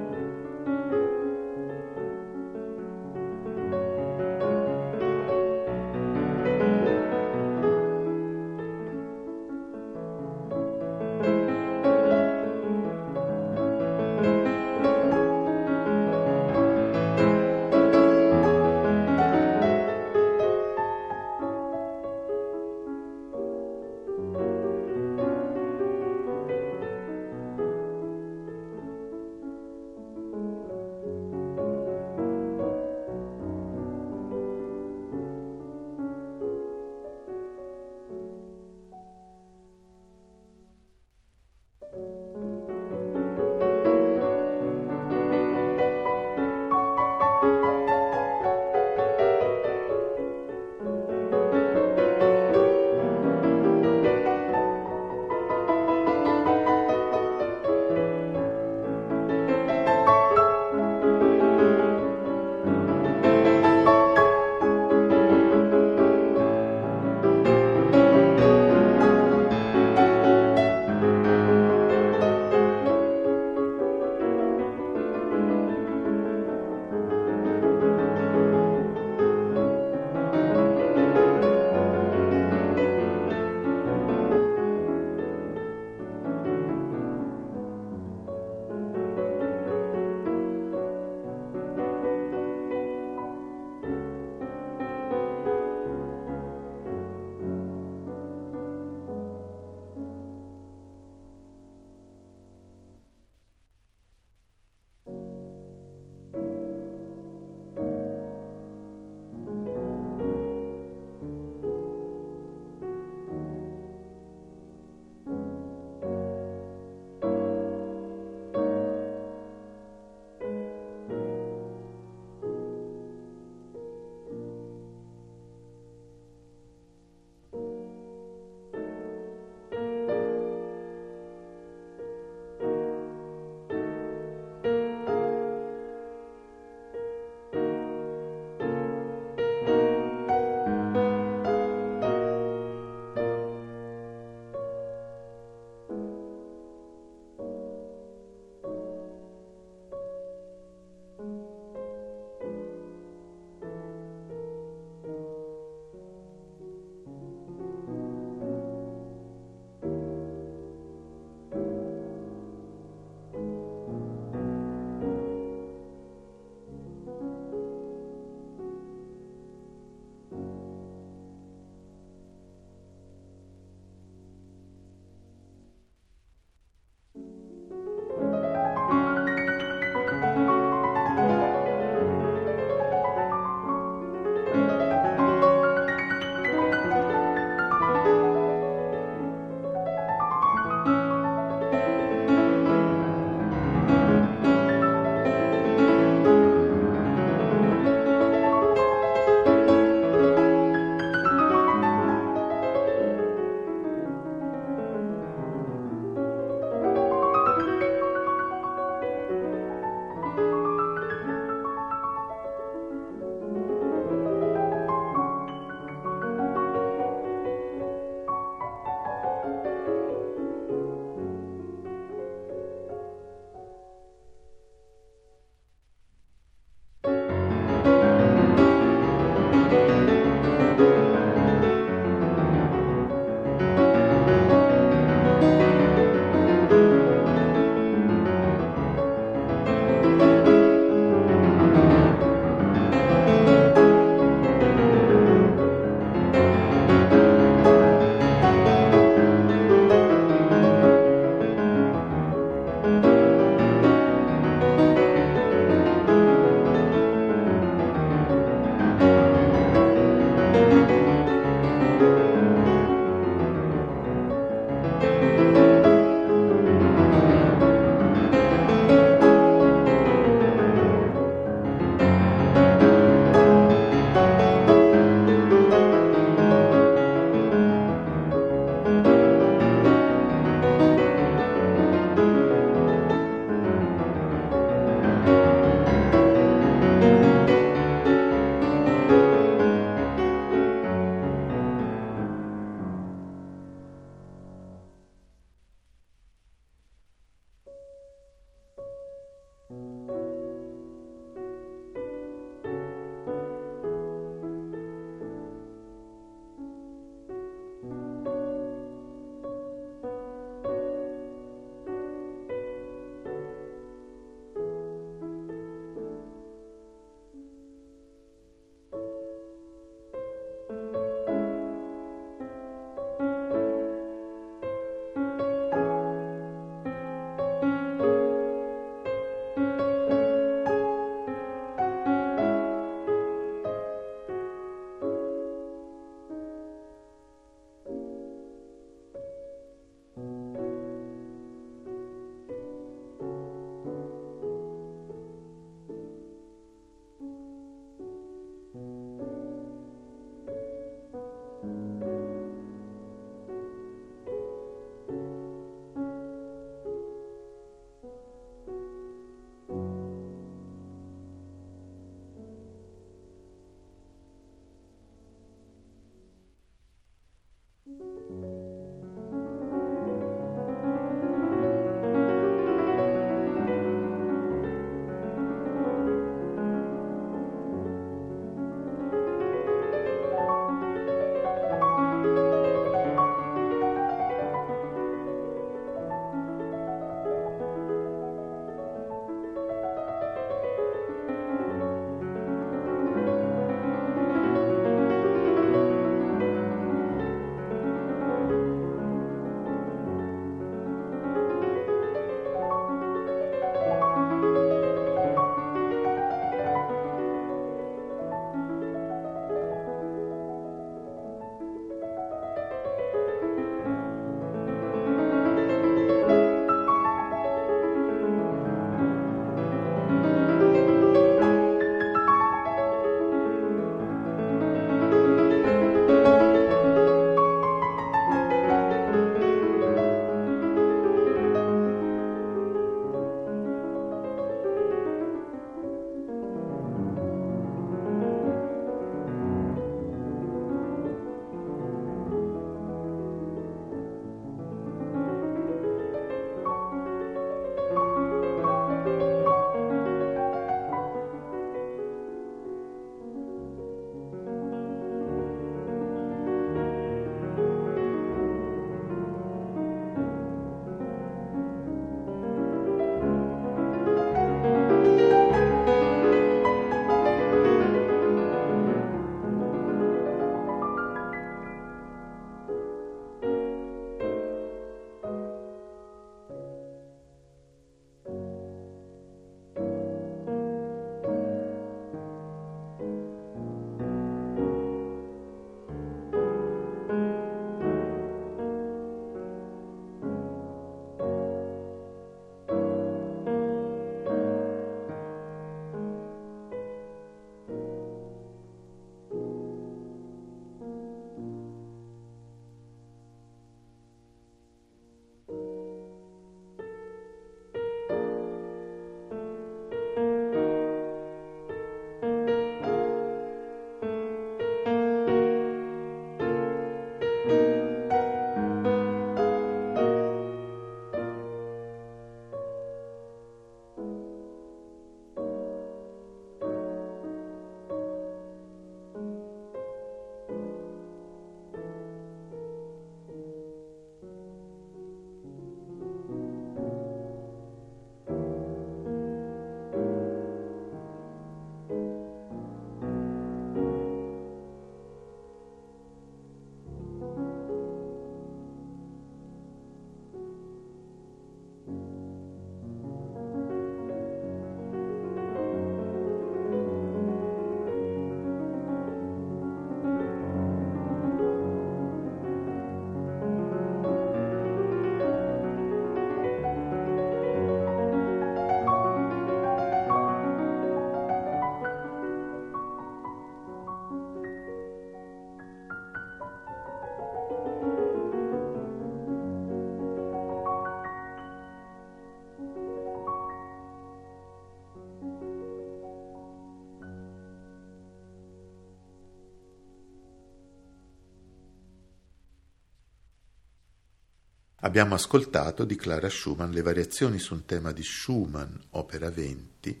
Abbiamo 594.86 595.16
ascoltato 595.16 595.84
di 595.84 595.96
Clara 595.96 596.30
Schumann 596.30 596.70
le 596.70 596.80
variazioni 596.80 597.40
su 597.40 597.54
un 597.54 597.64
tema 597.64 597.90
di 597.90 598.04
Schumann, 598.04 598.72
opera 598.90 599.30
20, 599.30 600.00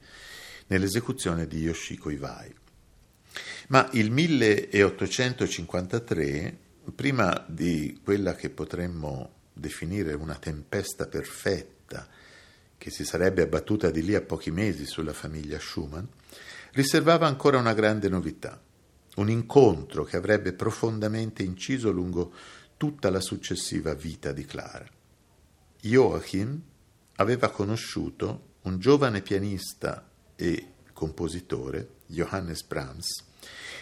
nell'esecuzione 0.68 1.48
di 1.48 1.62
Yoshiko 1.62 2.08
Iwai. 2.08 2.54
Ma 3.68 3.88
il 3.94 4.12
1853, 4.12 6.58
prima 6.94 7.44
di 7.48 7.98
quella 8.02 8.36
che 8.36 8.48
potremmo 8.48 9.32
definire 9.52 10.14
una 10.14 10.36
tempesta 10.36 11.08
perfetta, 11.08 12.06
che 12.78 12.90
si 12.90 13.04
sarebbe 13.04 13.42
abbattuta 13.42 13.90
di 13.90 14.04
lì 14.04 14.14
a 14.14 14.22
pochi 14.22 14.52
mesi 14.52 14.86
sulla 14.86 15.12
famiglia 15.12 15.58
Schumann, 15.58 16.04
riservava 16.74 17.26
ancora 17.26 17.58
una 17.58 17.74
grande 17.74 18.08
novità, 18.08 18.62
un 19.16 19.30
incontro 19.30 20.04
che 20.04 20.16
avrebbe 20.16 20.52
profondamente 20.52 21.42
inciso 21.42 21.90
lungo 21.90 22.32
tutta 22.76 23.10
la 23.10 23.20
successiva 23.20 23.94
vita 23.94 24.32
di 24.32 24.44
Clara. 24.44 24.86
Joachim 25.80 26.60
aveva 27.16 27.50
conosciuto 27.50 28.54
un 28.62 28.78
giovane 28.78 29.22
pianista 29.22 30.08
e 30.34 30.72
compositore, 30.92 31.90
Johannes 32.06 32.62
Brahms, 32.62 33.24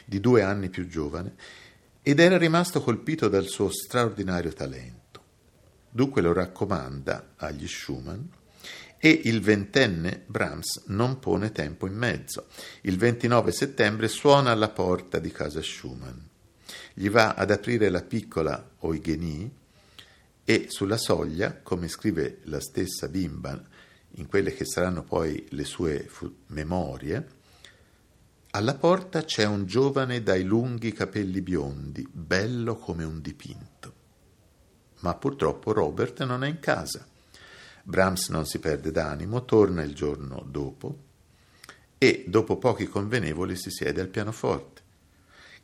di 0.04 0.20
due 0.20 0.42
anni 0.42 0.68
più 0.68 0.86
giovane, 0.86 1.34
ed 2.02 2.20
era 2.20 2.36
rimasto 2.36 2.82
colpito 2.82 3.28
dal 3.28 3.46
suo 3.46 3.70
straordinario 3.70 4.52
talento. 4.52 5.22
Dunque 5.90 6.20
lo 6.20 6.32
raccomanda 6.32 7.34
agli 7.36 7.66
Schumann 7.66 8.22
e 8.98 9.20
il 9.24 9.40
ventenne 9.40 10.22
Brahms 10.26 10.84
non 10.86 11.18
pone 11.18 11.52
tempo 11.52 11.86
in 11.86 11.94
mezzo. 11.94 12.46
Il 12.82 12.98
29 12.98 13.52
settembre 13.52 14.08
suona 14.08 14.50
alla 14.50 14.70
porta 14.70 15.18
di 15.18 15.30
casa 15.30 15.62
Schumann. 15.62 16.32
Gli 16.94 17.10
va 17.10 17.34
ad 17.34 17.50
aprire 17.50 17.88
la 17.88 18.02
piccola 18.02 18.70
Eugenie 18.80 19.50
e 20.44 20.66
sulla 20.68 20.96
soglia, 20.96 21.60
come 21.60 21.88
scrive 21.88 22.38
la 22.44 22.60
stessa 22.60 23.08
bimba 23.08 23.60
in 24.16 24.28
quelle 24.28 24.54
che 24.54 24.64
saranno 24.64 25.02
poi 25.02 25.44
le 25.50 25.64
sue 25.64 26.08
memorie, 26.48 27.26
alla 28.50 28.76
porta 28.76 29.24
c'è 29.24 29.44
un 29.44 29.66
giovane 29.66 30.22
dai 30.22 30.44
lunghi 30.44 30.92
capelli 30.92 31.40
biondi, 31.40 32.06
bello 32.08 32.76
come 32.76 33.02
un 33.02 33.20
dipinto. 33.20 33.92
Ma 35.00 35.16
purtroppo 35.16 35.72
Robert 35.72 36.22
non 36.22 36.44
è 36.44 36.48
in 36.48 36.60
casa. 36.60 37.04
Brahms 37.82 38.28
non 38.28 38.46
si 38.46 38.60
perde 38.60 38.92
d'animo, 38.92 39.44
torna 39.44 39.82
il 39.82 39.94
giorno 39.94 40.46
dopo 40.48 40.98
e, 41.98 42.24
dopo 42.28 42.56
pochi 42.56 42.86
convenevoli, 42.86 43.56
si 43.56 43.70
siede 43.70 44.00
al 44.00 44.08
pianoforte. 44.08 44.82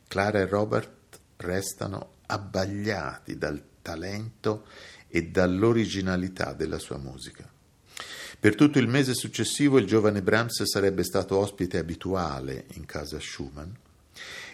Clara 0.07 0.39
e 0.39 0.45
Robert 0.45 0.99
restano 1.41 2.13
abbagliati 2.27 3.37
dal 3.37 3.61
talento 3.81 4.65
e 5.07 5.23
dall'originalità 5.23 6.53
della 6.53 6.79
sua 6.79 6.97
musica. 6.97 7.49
Per 8.39 8.55
tutto 8.55 8.79
il 8.79 8.87
mese 8.87 9.13
successivo 9.13 9.77
il 9.77 9.85
giovane 9.85 10.21
Brahms 10.21 10.63
sarebbe 10.63 11.03
stato 11.03 11.37
ospite 11.37 11.77
abituale 11.77 12.65
in 12.73 12.85
casa 12.85 13.19
Schumann 13.19 13.69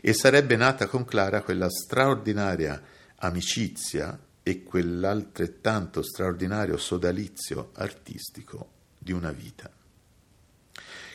e 0.02 0.14
sarebbe 0.14 0.56
nata 0.56 0.88
con 0.88 1.06
Clara 1.06 1.42
quella 1.42 1.70
straordinaria 1.70 2.82
amicizia 3.18 4.20
e 4.44 4.64
quell'altrettanto 4.64 6.02
straordinario 6.02 6.78
sodalizio 6.78 7.72
artistico 7.76 8.72
di 8.98 9.12
una 9.12 9.32
vita. 9.32 9.77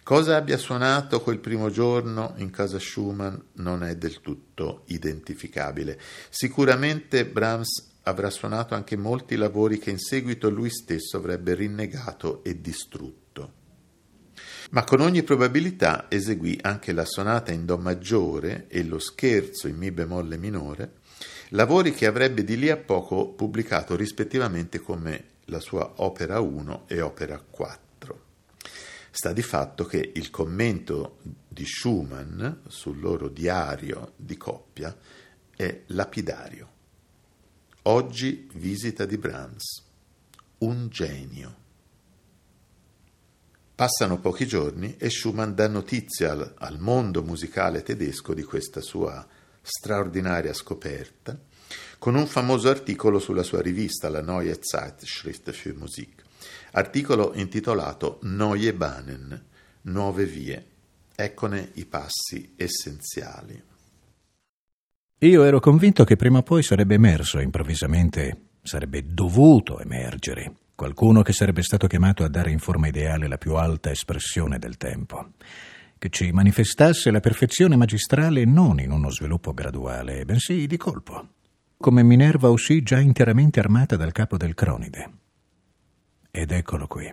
Cosa 0.04 0.34
abbia 0.34 0.56
suonato 0.56 1.20
quel 1.20 1.38
primo 1.38 1.70
giorno 1.70 2.34
in 2.38 2.50
casa 2.50 2.80
Schumann 2.80 3.36
non 3.54 3.84
è 3.84 3.94
del 3.94 4.20
tutto 4.20 4.82
identificabile. 4.86 5.96
Sicuramente 6.28 7.24
Brahms 7.24 7.98
avrà 8.02 8.28
suonato 8.28 8.74
anche 8.74 8.96
molti 8.96 9.36
lavori 9.36 9.78
che 9.78 9.90
in 9.90 10.00
seguito 10.00 10.50
lui 10.50 10.70
stesso 10.70 11.16
avrebbe 11.16 11.54
rinnegato 11.54 12.42
e 12.42 12.60
distrutto. 12.60 13.52
Ma 14.72 14.82
con 14.82 15.00
ogni 15.00 15.22
probabilità 15.22 16.06
eseguì 16.08 16.58
anche 16.62 16.92
la 16.92 17.04
sonata 17.04 17.52
in 17.52 17.64
Do 17.64 17.78
maggiore 17.78 18.66
e 18.66 18.82
lo 18.82 18.98
scherzo 18.98 19.68
in 19.68 19.76
Mi 19.76 19.92
bemolle 19.92 20.36
minore, 20.36 20.94
lavori 21.50 21.92
che 21.92 22.06
avrebbe 22.06 22.42
di 22.42 22.56
lì 22.56 22.70
a 22.70 22.76
poco 22.76 23.28
pubblicato 23.28 23.94
rispettivamente 23.94 24.80
come 24.80 25.24
la 25.44 25.60
sua 25.60 25.92
opera 25.98 26.40
1 26.40 26.86
e 26.88 27.00
opera 27.00 27.38
4. 27.38 27.81
Sta 29.14 29.34
di 29.34 29.42
fatto 29.42 29.84
che 29.84 30.12
il 30.14 30.30
commento 30.30 31.18
di 31.46 31.66
Schumann 31.66 32.50
sul 32.66 32.98
loro 32.98 33.28
diario 33.28 34.14
di 34.16 34.38
coppia 34.38 34.96
è 35.54 35.82
lapidario. 35.88 36.70
Oggi 37.82 38.48
visita 38.54 39.04
di 39.04 39.18
Brahms. 39.18 39.82
Un 40.58 40.88
genio. 40.88 41.56
Passano 43.74 44.18
pochi 44.18 44.46
giorni 44.46 44.96
e 44.96 45.10
Schumann 45.10 45.52
dà 45.52 45.68
notizia 45.68 46.32
al, 46.32 46.54
al 46.56 46.78
mondo 46.78 47.22
musicale 47.22 47.82
tedesco 47.82 48.32
di 48.32 48.42
questa 48.42 48.80
sua 48.80 49.26
straordinaria 49.60 50.54
scoperta, 50.54 51.38
con 51.98 52.14
un 52.14 52.26
famoso 52.26 52.70
articolo 52.70 53.18
sulla 53.18 53.42
sua 53.42 53.60
rivista, 53.60 54.08
la 54.08 54.22
Neue 54.22 54.58
Zeitschrift 54.58 55.50
für 55.50 55.74
Musik, 55.74 56.21
articolo 56.72 57.32
intitolato 57.34 58.18
Neue 58.22 58.74
Bahnen, 58.74 59.44
Nuove 59.82 60.24
Vie. 60.24 60.66
Eccone 61.14 61.70
i 61.74 61.86
passi 61.86 62.54
essenziali. 62.56 63.62
Io 65.18 65.44
ero 65.44 65.60
convinto 65.60 66.04
che 66.04 66.16
prima 66.16 66.38
o 66.38 66.42
poi 66.42 66.62
sarebbe 66.62 66.94
emerso 66.94 67.38
improvvisamente, 67.38 68.48
sarebbe 68.62 69.04
dovuto 69.06 69.78
emergere, 69.78 70.52
qualcuno 70.74 71.22
che 71.22 71.32
sarebbe 71.32 71.62
stato 71.62 71.86
chiamato 71.86 72.24
a 72.24 72.28
dare 72.28 72.50
in 72.50 72.58
forma 72.58 72.88
ideale 72.88 73.28
la 73.28 73.38
più 73.38 73.54
alta 73.54 73.90
espressione 73.90 74.58
del 74.58 74.76
tempo 74.76 75.30
che 76.02 76.08
ci 76.08 76.32
manifestasse 76.32 77.12
la 77.12 77.20
perfezione 77.20 77.76
magistrale 77.76 78.44
non 78.44 78.80
in 78.80 78.90
uno 78.90 79.08
sviluppo 79.08 79.54
graduale, 79.54 80.24
bensì 80.24 80.66
di 80.66 80.76
colpo, 80.76 81.28
come 81.76 82.02
Minerva 82.02 82.48
uscì 82.48 82.82
già 82.82 82.98
interamente 82.98 83.60
armata 83.60 83.94
dal 83.94 84.10
capo 84.10 84.36
del 84.36 84.54
Cronide. 84.54 85.21
Ed 86.34 86.50
eccolo 86.50 86.86
qui, 86.86 87.12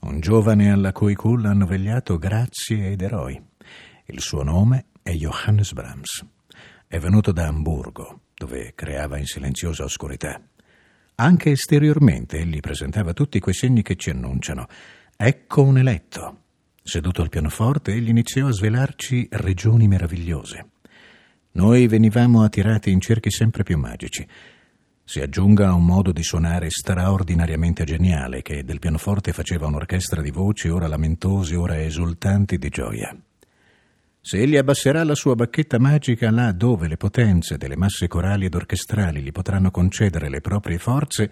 un 0.00 0.20
giovane 0.20 0.72
alla 0.72 0.90
cui 0.92 1.14
culla 1.14 1.50
hanno 1.50 1.64
vegliato 1.64 2.18
grazie 2.18 2.90
ed 2.90 3.00
eroi. 3.00 3.40
Il 4.06 4.20
suo 4.20 4.42
nome 4.42 4.86
è 5.00 5.12
Johannes 5.12 5.72
Brahms. 5.72 6.26
È 6.88 6.98
venuto 6.98 7.30
da 7.30 7.46
Amburgo, 7.46 8.22
dove 8.34 8.72
creava 8.74 9.16
in 9.16 9.26
silenziosa 9.26 9.84
oscurità. 9.84 10.40
Anche 11.14 11.50
esteriormente 11.52 12.38
egli 12.38 12.58
presentava 12.58 13.12
tutti 13.12 13.38
quei 13.38 13.54
segni 13.54 13.82
che 13.82 13.94
ci 13.94 14.10
annunciano. 14.10 14.66
Ecco 15.16 15.62
un 15.62 15.78
eletto, 15.78 16.40
Seduto 16.88 17.20
al 17.20 17.30
pianoforte, 17.30 17.92
egli 17.92 18.10
iniziò 18.10 18.46
a 18.46 18.52
svelarci 18.52 19.26
regioni 19.30 19.88
meravigliose. 19.88 20.70
Noi 21.52 21.88
venivamo 21.88 22.44
attirati 22.44 22.92
in 22.92 23.00
cerchi 23.00 23.32
sempre 23.32 23.64
più 23.64 23.76
magici. 23.76 24.24
Si 25.08 25.20
aggiunga 25.20 25.68
a 25.68 25.72
un 25.72 25.84
modo 25.84 26.10
di 26.10 26.24
suonare 26.24 26.68
straordinariamente 26.68 27.84
geniale 27.84 28.42
che 28.42 28.64
del 28.64 28.80
pianoforte 28.80 29.32
faceva 29.32 29.68
un'orchestra 29.68 30.20
di 30.20 30.32
voci 30.32 30.68
ora 30.68 30.88
lamentose, 30.88 31.54
ora 31.54 31.80
esultanti 31.80 32.58
di 32.58 32.68
gioia. 32.70 33.16
Se 34.20 34.36
egli 34.36 34.56
abbasserà 34.56 35.04
la 35.04 35.14
sua 35.14 35.36
bacchetta 35.36 35.78
magica 35.78 36.32
là 36.32 36.50
dove 36.50 36.88
le 36.88 36.96
potenze 36.96 37.56
delle 37.56 37.76
masse 37.76 38.08
corali 38.08 38.46
ed 38.46 38.56
orchestrali 38.56 39.22
gli 39.22 39.30
potranno 39.30 39.70
concedere 39.70 40.28
le 40.28 40.40
proprie 40.40 40.78
forze, 40.78 41.30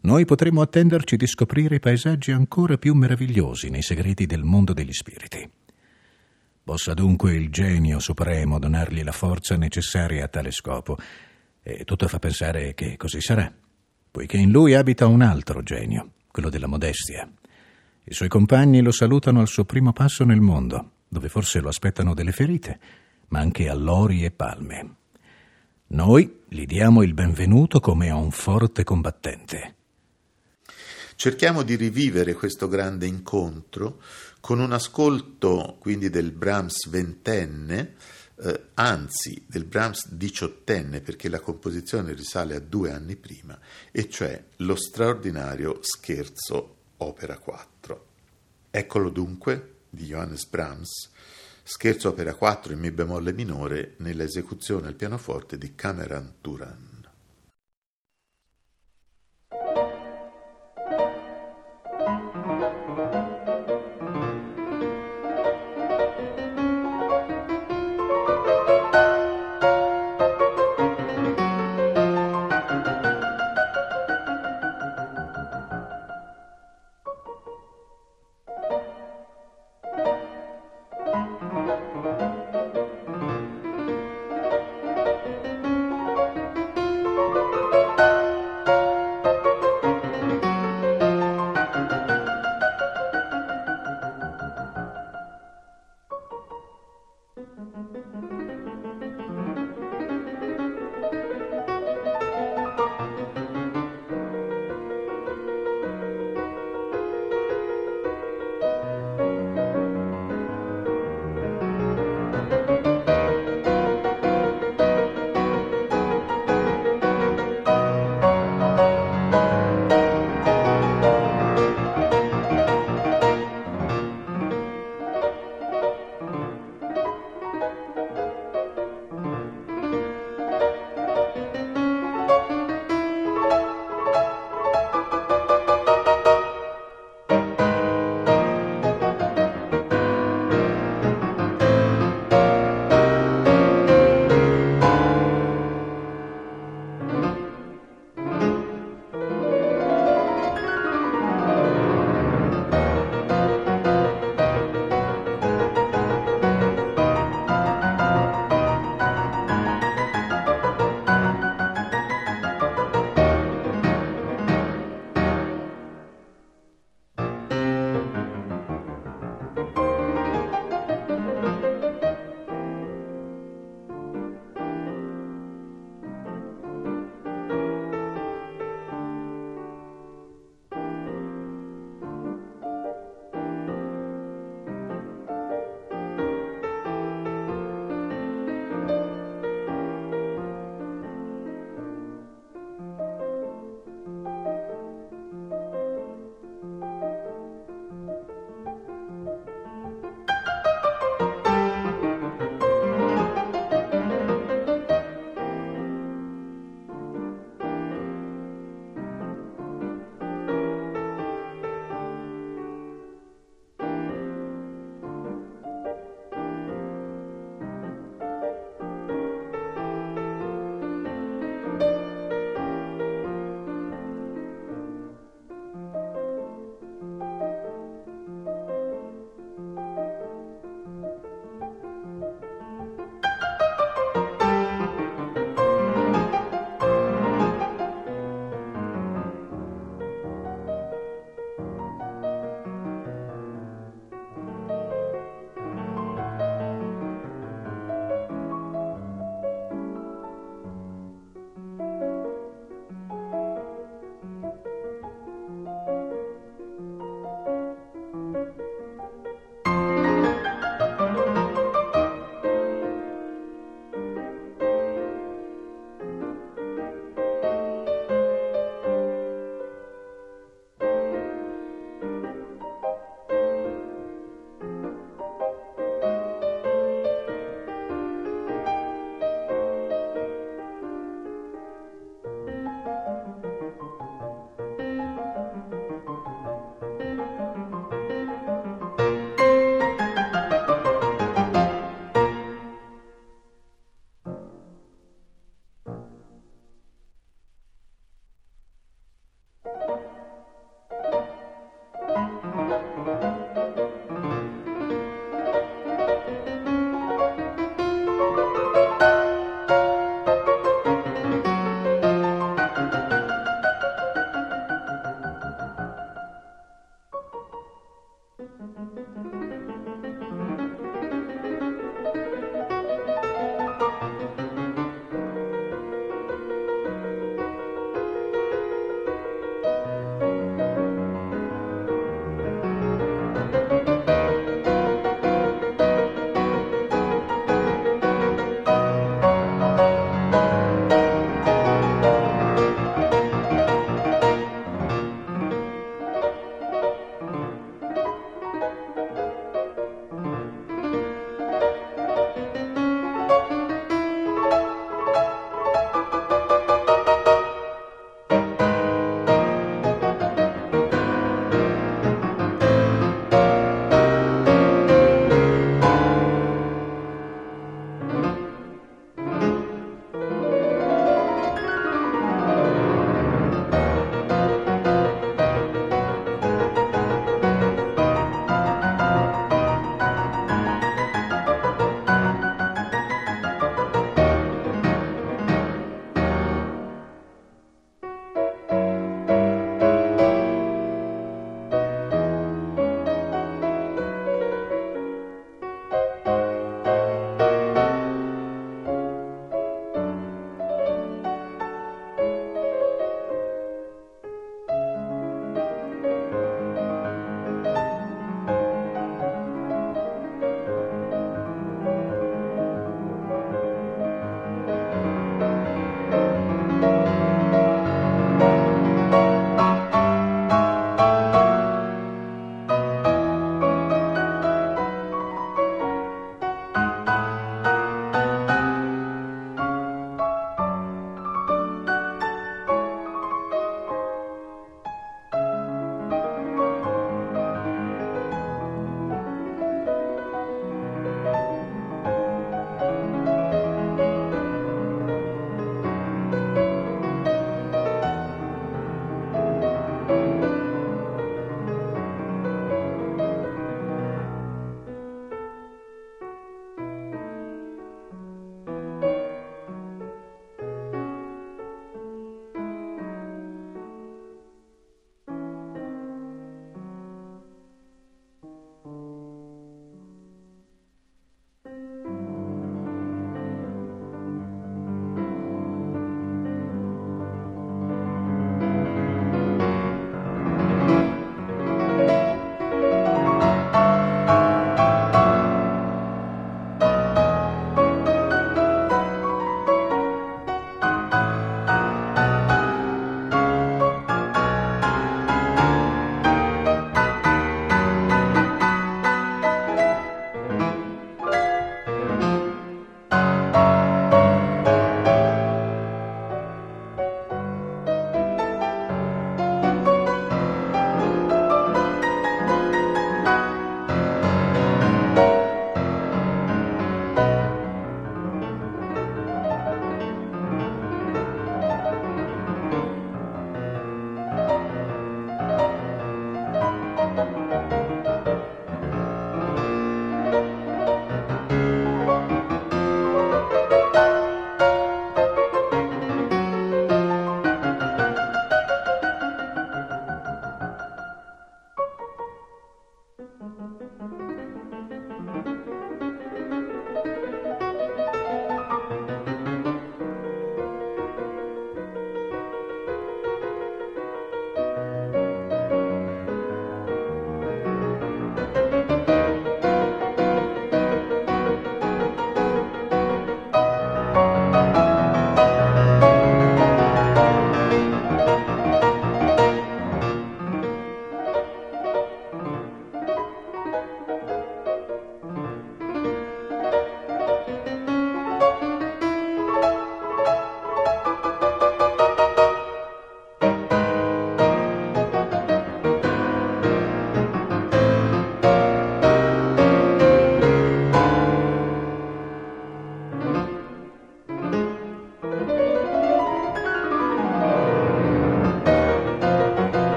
noi 0.00 0.24
potremo 0.24 0.62
attenderci 0.62 1.16
di 1.16 1.26
scoprire 1.26 1.80
paesaggi 1.80 2.32
ancora 2.32 2.78
più 2.78 2.94
meravigliosi 2.94 3.68
nei 3.68 3.82
segreti 3.82 4.24
del 4.24 4.44
mondo 4.44 4.72
degli 4.72 4.94
spiriti. 4.94 5.46
Possa 6.64 6.94
dunque 6.94 7.34
il 7.34 7.50
genio 7.50 7.98
supremo 7.98 8.58
donargli 8.58 9.02
la 9.02 9.12
forza 9.12 9.54
necessaria 9.58 10.24
a 10.24 10.28
tale 10.28 10.50
scopo, 10.50 10.96
e 11.66 11.84
tutto 11.84 12.06
fa 12.08 12.18
pensare 12.18 12.74
che 12.74 12.98
così 12.98 13.22
sarà, 13.22 13.50
poiché 14.10 14.36
in 14.36 14.50
lui 14.50 14.74
abita 14.74 15.06
un 15.06 15.22
altro 15.22 15.62
genio, 15.62 16.12
quello 16.30 16.50
della 16.50 16.66
modestia. 16.66 17.28
I 18.04 18.12
suoi 18.12 18.28
compagni 18.28 18.82
lo 18.82 18.92
salutano 18.92 19.40
al 19.40 19.48
suo 19.48 19.64
primo 19.64 19.94
passo 19.94 20.24
nel 20.24 20.42
mondo, 20.42 20.90
dove 21.08 21.30
forse 21.30 21.60
lo 21.60 21.68
aspettano 21.68 22.12
delle 22.12 22.32
ferite, 22.32 22.78
ma 23.28 23.40
anche 23.40 23.70
allori 23.70 24.24
e 24.24 24.30
palme. 24.30 24.96
Noi 25.86 26.42
gli 26.46 26.66
diamo 26.66 27.02
il 27.02 27.14
benvenuto 27.14 27.80
come 27.80 28.10
a 28.10 28.14
un 28.14 28.30
forte 28.30 28.84
combattente. 28.84 29.74
Cerchiamo 31.16 31.62
di 31.62 31.76
rivivere 31.76 32.34
questo 32.34 32.68
grande 32.68 33.06
incontro 33.06 34.02
con 34.40 34.60
un 34.60 34.72
ascolto 34.72 35.76
quindi 35.78 36.10
del 36.10 36.32
Brahms 36.32 36.88
ventenne, 36.90 37.94
eh, 38.36 38.70
anzi 38.74 39.44
del 39.46 39.64
Brahms 39.64 40.08
diciottenne, 40.08 41.00
perché 41.00 41.28
la 41.28 41.40
composizione 41.40 42.12
risale 42.12 42.54
a 42.54 42.60
due 42.60 42.90
anni 42.90 43.16
prima, 43.16 43.58
e 43.90 44.08
cioè 44.08 44.42
lo 44.56 44.74
straordinario 44.76 45.78
scherzo 45.82 46.76
opera 46.98 47.38
4. 47.38 48.06
Eccolo 48.70 49.10
dunque 49.10 49.74
di 49.90 50.06
Johannes 50.06 50.46
Brahms, 50.46 51.10
scherzo 51.62 52.08
opera 52.08 52.34
4 52.34 52.72
in 52.72 52.80
Mi 52.80 52.90
bemolle 52.90 53.32
minore 53.32 53.94
nell'esecuzione 53.98 54.88
al 54.88 54.94
pianoforte 54.94 55.56
di 55.56 55.74
Cameron 55.74 56.34
Turan. 56.40 56.83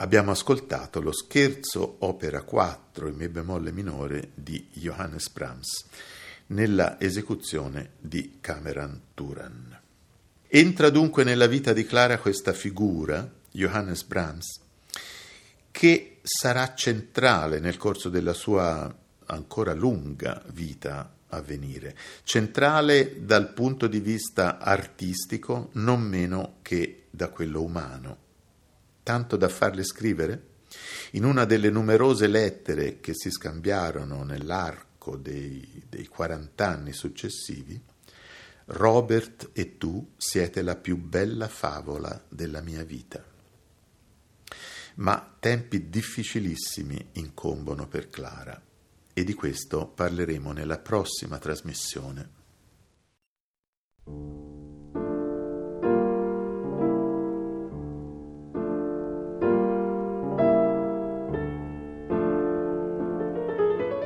Abbiamo 0.00 0.30
ascoltato 0.30 1.00
lo 1.00 1.12
scherzo 1.12 1.96
opera 2.00 2.42
4 2.42 3.08
in 3.08 3.16
Mi 3.16 3.28
bemolle 3.28 3.70
minore 3.70 4.30
di 4.34 4.68
Johannes 4.72 5.28
Brahms 5.28 5.84
nella 6.48 6.98
esecuzione 7.00 7.92
di 7.98 8.38
Cameron 8.40 9.00
Turan. 9.14 9.78
Entra 10.48 10.90
dunque 10.90 11.22
nella 11.22 11.46
vita 11.46 11.72
di 11.72 11.84
Clara 11.84 12.18
questa 12.18 12.52
figura, 12.52 13.30
Johannes 13.50 14.02
Brahms, 14.04 14.60
che 15.70 16.18
sarà 16.22 16.74
centrale 16.74 17.60
nel 17.60 17.76
corso 17.76 18.08
della 18.08 18.34
sua 18.34 18.92
ancora 19.26 19.74
lunga 19.74 20.42
vita 20.52 21.14
a 21.28 21.40
venire, 21.42 21.96
centrale 22.24 23.24
dal 23.24 23.52
punto 23.52 23.86
di 23.86 24.00
vista 24.00 24.58
artistico 24.58 25.68
non 25.74 26.00
meno 26.00 26.56
che 26.62 27.04
da 27.10 27.28
quello 27.28 27.62
umano. 27.62 28.28
Tanto 29.10 29.36
da 29.36 29.48
farle 29.48 29.82
scrivere? 29.82 30.42
In 31.14 31.24
una 31.24 31.44
delle 31.44 31.68
numerose 31.68 32.28
lettere 32.28 33.00
che 33.00 33.10
si 33.12 33.28
scambiarono 33.28 34.22
nell'arco 34.22 35.16
dei, 35.16 35.82
dei 35.88 36.06
40 36.06 36.64
anni 36.64 36.92
successivi, 36.92 37.82
Robert 38.66 39.50
e 39.52 39.78
tu 39.78 40.12
siete 40.16 40.62
la 40.62 40.76
più 40.76 40.96
bella 40.96 41.48
favola 41.48 42.24
della 42.28 42.60
mia 42.60 42.84
vita. 42.84 43.20
Ma 44.94 45.34
tempi 45.40 45.88
difficilissimi 45.88 47.08
incombono 47.14 47.88
per 47.88 48.10
Clara 48.10 48.62
e 49.12 49.24
di 49.24 49.34
questo 49.34 49.88
parleremo 49.88 50.52
nella 50.52 50.78
prossima 50.78 51.38
trasmissione. 51.38 52.38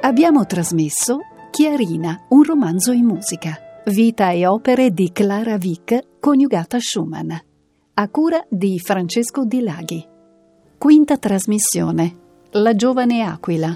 Abbiamo 0.04 0.44
trasmesso 0.44 1.20
Chiarina, 1.50 2.26
un 2.28 2.42
romanzo 2.42 2.92
in 2.92 3.06
musica. 3.06 3.56
Vita 3.86 4.32
e 4.32 4.46
opere 4.46 4.90
di 4.90 5.10
Clara 5.12 5.56
Vick 5.56 6.20
coniugata 6.20 6.78
Schumann. 6.78 7.32
A 7.94 8.08
cura 8.10 8.44
di 8.50 8.78
Francesco 8.78 9.46
Di 9.46 9.62
Laghi. 9.62 10.06
Quinta 10.76 11.16
trasmissione. 11.16 12.16
La 12.50 12.74
giovane 12.74 13.22
aquila 13.22 13.74